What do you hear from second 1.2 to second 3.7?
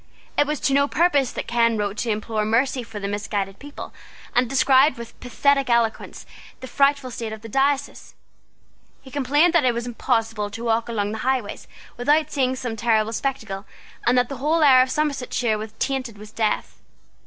that Ken wrote to implore mercy for the misguided